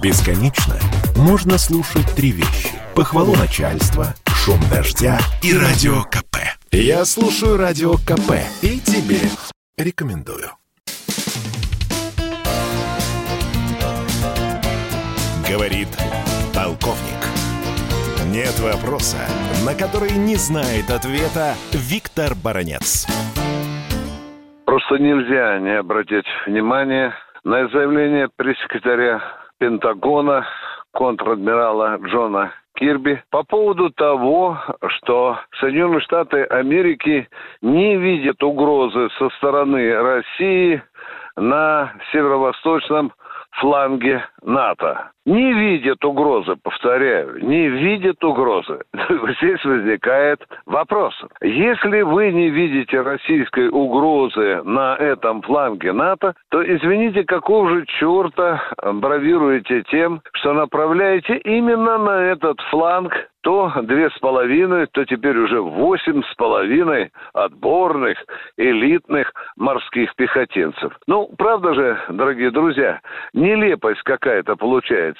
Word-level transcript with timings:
Бесконечно 0.00 0.74
можно 1.16 1.58
слушать 1.58 2.06
три 2.14 2.30
вещи. 2.30 2.70
Похвалу 2.94 3.34
начальства, 3.34 4.14
шум 4.28 4.60
дождя 4.70 5.18
и 5.42 5.52
радио 5.52 6.02
КП. 6.04 6.36
Я 6.70 7.04
слушаю 7.04 7.56
радио 7.56 7.94
КП 7.94 8.38
и 8.62 8.78
тебе 8.78 9.18
рекомендую. 9.76 10.50
Говорит 15.50 15.88
полковник. 16.54 17.18
Нет 18.30 18.56
вопроса, 18.60 19.18
на 19.66 19.74
который 19.74 20.12
не 20.12 20.36
знает 20.36 20.90
ответа 20.90 21.54
Виктор 21.72 22.36
Баранец. 22.36 23.08
Просто 24.64 24.98
нельзя 24.98 25.58
не 25.58 25.76
обратить 25.76 26.26
внимание 26.46 27.12
на 27.42 27.68
заявление 27.70 28.28
пресс-секретаря 28.36 29.47
Пентагона 29.58 30.46
контр-адмирала 30.92 31.98
Джона 31.98 32.52
Кирби 32.74 33.22
по 33.30 33.42
поводу 33.42 33.90
того, 33.90 34.58
что 34.88 35.38
Соединенные 35.60 36.00
Штаты 36.00 36.44
Америки 36.44 37.28
не 37.60 37.96
видят 37.96 38.42
угрозы 38.42 39.08
со 39.18 39.28
стороны 39.30 39.94
России 40.00 40.82
на 41.36 41.92
северо-восточном 42.12 43.12
фланге 43.60 44.24
НАТО. 44.42 45.10
Не 45.28 45.52
видят 45.52 46.02
угрозы, 46.06 46.56
повторяю, 46.62 47.46
не 47.46 47.68
видят 47.68 48.24
угрозы. 48.24 48.80
Здесь 49.42 49.62
возникает 49.62 50.40
вопрос. 50.64 51.14
Если 51.42 52.00
вы 52.00 52.32
не 52.32 52.48
видите 52.48 53.02
российской 53.02 53.68
угрозы 53.68 54.62
на 54.64 54.96
этом 54.96 55.42
фланге 55.42 55.92
НАТО, 55.92 56.34
то, 56.50 56.64
извините, 56.64 57.24
какого 57.24 57.68
же 57.68 57.84
черта 57.98 58.62
бравируете 58.82 59.82
тем, 59.90 60.22
что 60.32 60.54
направляете 60.54 61.36
именно 61.44 61.98
на 61.98 62.22
этот 62.22 62.58
фланг 62.70 63.12
то 63.42 63.72
две 63.82 64.10
с 64.10 64.18
половиной, 64.18 64.86
то 64.88 65.04
теперь 65.04 65.36
уже 65.36 65.60
восемь 65.60 66.22
с 66.22 66.34
половиной 66.34 67.10
отборных, 67.32 68.18
элитных 68.56 69.32
морских 69.56 70.14
пехотинцев. 70.16 70.92
Ну, 71.06 71.30
правда 71.38 71.72
же, 71.72 71.98
дорогие 72.10 72.50
друзья, 72.50 73.00
нелепость 73.32 74.02
какая-то 74.02 74.56
получается. 74.56 75.17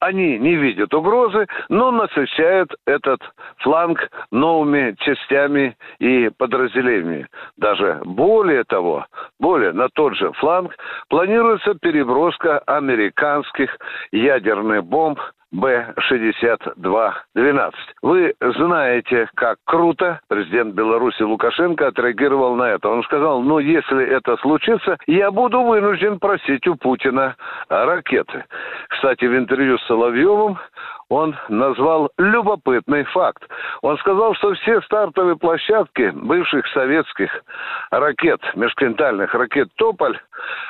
Они 0.00 0.38
не 0.38 0.56
видят 0.56 0.92
угрозы, 0.94 1.46
но 1.68 1.90
насыщают 1.90 2.74
этот 2.86 3.20
фланг 3.58 4.10
новыми 4.30 4.94
частями 5.00 5.76
и 5.98 6.30
подразделениями. 6.36 7.26
Даже 7.56 8.00
более 8.04 8.64
того, 8.64 9.06
более 9.38 9.72
на 9.72 9.88
тот 9.88 10.16
же 10.16 10.32
фланг 10.32 10.76
планируется 11.08 11.74
переброска 11.74 12.58
американских 12.60 13.76
ядерных 14.12 14.84
бомб 14.84 15.18
Б-62-12. 15.52 17.72
Вы 18.02 18.34
знаете, 18.40 19.30
как 19.34 19.56
круто 19.64 20.20
президент 20.28 20.74
Беларуси 20.74 21.22
Лукашенко 21.22 21.86
отреагировал 21.88 22.54
на 22.54 22.64
это. 22.64 22.90
Он 22.90 23.02
сказал, 23.04 23.40
ну, 23.42 23.58
если 23.58 24.04
это 24.04 24.36
случится, 24.38 24.98
я 25.06 25.30
буду 25.30 25.62
вынужден 25.62 26.18
просить 26.18 26.66
у 26.66 26.74
Путина 26.76 27.36
ракеты. 27.68 28.44
Кстати, 28.88 29.24
в 29.24 29.34
интервью 29.36 29.78
с 29.78 29.86
Соловьевым 29.86 30.58
он 31.08 31.34
назвал 31.48 32.10
любопытный 32.18 33.04
факт. 33.04 33.42
Он 33.80 33.96
сказал, 33.98 34.34
что 34.34 34.52
все 34.54 34.82
стартовые 34.82 35.36
площадки 35.36 36.10
бывших 36.14 36.66
советских 36.68 37.30
ракет, 37.90 38.40
межконтинентальных 38.54 39.32
ракет 39.32 39.68
«Тополь», 39.76 40.20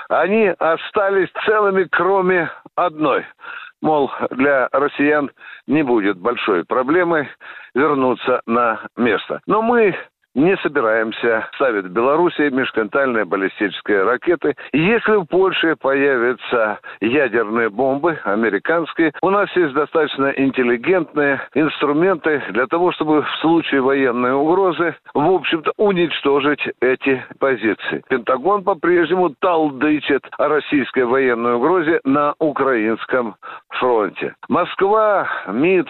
они 0.08 0.54
остались 0.58 1.30
целыми, 1.44 1.88
кроме 1.90 2.50
одной– 2.76 3.26
Мол, 3.80 4.10
для 4.30 4.68
россиян 4.72 5.30
не 5.66 5.82
будет 5.82 6.18
большой 6.18 6.64
проблемы 6.64 7.28
вернуться 7.74 8.42
на 8.46 8.86
место. 8.96 9.40
Но 9.46 9.62
мы 9.62 9.94
не 10.34 10.56
собираемся 10.58 11.48
ставить 11.54 11.86
в 11.86 11.90
Беларуси 11.90 12.50
межконтинентальные 12.50 13.24
баллистические 13.24 14.04
ракеты. 14.04 14.54
Если 14.72 15.16
в 15.16 15.26
Польше 15.26 15.76
появятся 15.80 16.78
ядерные 17.00 17.70
бомбы, 17.70 18.18
американские, 18.24 19.12
у 19.22 19.30
нас 19.30 19.48
есть 19.56 19.74
достаточно 19.74 20.28
интеллигентные 20.36 21.40
инструменты 21.54 22.42
для 22.50 22.66
того, 22.66 22.92
чтобы 22.92 23.22
в 23.22 23.30
случае 23.40 23.80
военной 23.80 24.32
угрозы, 24.32 24.94
в 25.14 25.30
общем-то, 25.30 25.72
уничтожить 25.76 26.60
эти 26.80 27.24
позиции. 27.38 28.02
Пентагон 28.08 28.64
по-прежнему 28.64 29.34
талдычит 29.40 30.22
о 30.38 30.48
российской 30.48 31.04
военной 31.04 31.54
угрозе 31.54 32.00
на 32.04 32.34
украинском 32.38 33.36
фронте. 33.70 34.34
Москва, 34.48 35.28
МИД, 35.48 35.88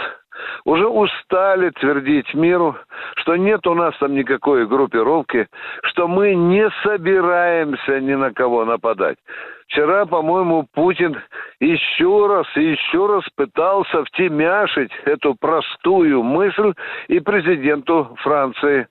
уже 0.64 0.86
устали 0.86 1.70
твердить 1.70 2.32
миру, 2.34 2.76
что 3.16 3.36
нет 3.36 3.66
у 3.66 3.74
нас 3.74 3.96
там 3.98 4.14
никакой 4.14 4.66
группировки, 4.66 5.48
что 5.82 6.08
мы 6.08 6.34
не 6.34 6.68
собираемся 6.82 8.00
ни 8.00 8.14
на 8.14 8.32
кого 8.32 8.64
нападать. 8.64 9.18
Вчера, 9.66 10.06
по-моему, 10.06 10.66
Путин 10.74 11.20
еще 11.60 12.26
раз 12.26 12.46
и 12.56 12.70
еще 12.72 13.06
раз 13.06 13.24
пытался 13.36 14.04
втемяшить 14.04 14.90
эту 15.04 15.34
простую 15.34 16.22
мысль 16.22 16.72
и 17.08 17.20
президенту 17.20 18.16
Франции 18.22 18.88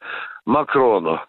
Макрону. 0.47 1.19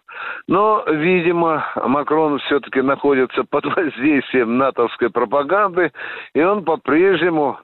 Но, 0.47 0.83
видимо, 0.87 1.65
Макрон 1.75 2.39
все-таки 2.39 2.81
находится 2.81 3.43
под 3.43 3.65
воздействием 3.75 4.57
натовской 4.57 5.09
пропаганды, 5.09 5.91
и 6.33 6.41
он 6.41 6.63
по-прежнему, 6.63 7.59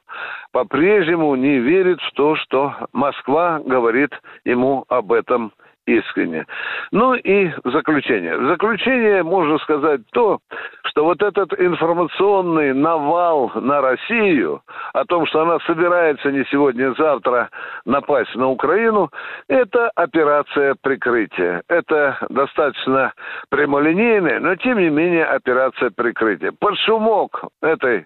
по-прежнему 0.51 1.33
не 1.35 1.59
верит 1.59 2.01
в 2.01 2.11
то, 2.11 2.35
что 2.35 2.75
Москва 2.91 3.61
говорит 3.65 4.11
ему 4.43 4.83
об 4.89 5.13
этом 5.13 5.53
искренне. 5.87 6.45
Ну 6.91 7.13
и 7.13 7.51
заключение. 7.63 8.37
Заключение 8.47 9.23
можно 9.23 9.57
сказать 9.59 10.01
то, 10.11 10.39
что 10.87 11.03
вот 11.03 11.21
этот 11.21 11.53
информационный 11.59 12.73
навал 12.73 13.51
на 13.55 13.81
Россию 13.81 14.61
о 14.93 15.05
том, 15.05 15.25
что 15.25 15.41
она 15.41 15.59
собирается 15.65 16.31
не 16.31 16.45
сегодня, 16.45 16.91
а 16.91 16.95
завтра 16.97 17.49
напасть 17.85 18.35
на 18.35 18.49
Украину, 18.49 19.09
это 19.47 19.89
операция 19.95 20.75
прикрытия. 20.81 21.63
Это 21.67 22.17
достаточно 22.29 23.13
прямолинейная, 23.49 24.39
но 24.39 24.55
тем 24.55 24.77
не 24.79 24.89
менее 24.89 25.25
операция 25.25 25.89
прикрытия. 25.89 26.51
Под 26.59 26.77
шумок 26.79 27.45
этой 27.61 28.05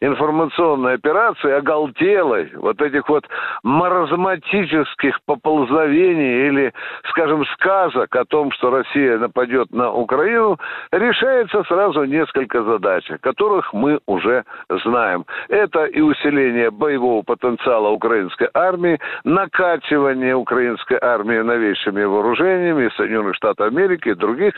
информационной 0.00 0.94
операции, 0.94 1.50
оголтелой, 1.50 2.52
вот 2.54 2.80
этих 2.80 3.08
вот 3.08 3.26
маразматических 3.62 5.18
поползновений 5.26 6.48
или, 6.48 6.72
скажем, 7.10 7.44
сказок 7.46 8.14
о 8.14 8.24
том, 8.24 8.52
что 8.52 8.70
Россия 8.70 9.18
нападет 9.18 9.70
на 9.72 9.92
Украину, 9.92 10.58
решается 10.92 11.62
сразу 11.64 12.04
несколько 12.20 12.62
задач, 12.62 13.04
которых 13.20 13.72
мы 13.72 14.00
уже 14.06 14.44
знаем. 14.84 15.24
Это 15.48 15.86
и 15.86 16.00
усиление 16.00 16.70
боевого 16.70 17.22
потенциала 17.22 17.88
украинской 17.88 18.48
армии, 18.54 18.98
накачивание 19.24 20.34
украинской 20.34 20.98
армии 21.00 21.38
новейшими 21.38 22.04
вооружениями 22.04 22.86
из 22.86 22.94
Соединенных 22.96 23.36
Штатов 23.36 23.66
Америки 23.66 24.10
и 24.10 24.14
других 24.14 24.54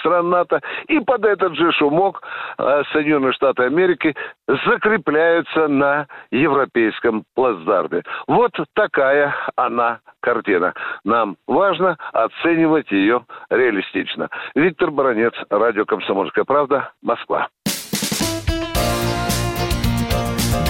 стран 0.00 0.30
НАТО. 0.30 0.60
И 0.88 1.00
под 1.00 1.24
этот 1.24 1.54
же 1.54 1.72
шумок 1.72 2.22
э, 2.58 2.82
Соединенные 2.92 3.32
Штаты 3.32 3.64
Америки 3.64 4.14
закрепляются 4.46 5.68
на 5.68 6.06
европейском 6.30 7.24
плацдарме. 7.34 8.02
Вот 8.26 8.52
такая 8.74 9.34
она 9.56 10.00
картина. 10.26 10.74
Нам 11.04 11.36
важно 11.46 11.96
оценивать 12.12 12.90
ее 12.90 13.24
реалистично. 13.48 14.28
Виктор 14.56 14.90
Баранец, 14.90 15.34
радио 15.50 15.84
«Комсомольская 15.84 16.44
правда», 16.44 16.90
Москва. 17.06 17.46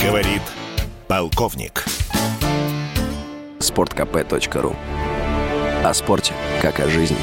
Говорит 0.04 0.42
полковник. 1.08 1.86
Спорткп.ру 3.58 4.76
О 5.82 5.94
спорте, 5.94 6.34
как 6.60 6.80
о 6.80 6.88
жизни. 6.90 7.16